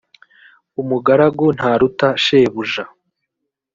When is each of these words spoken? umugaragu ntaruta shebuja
umugaragu 0.81 1.45
ntaruta 1.57 2.07
shebuja 2.23 2.83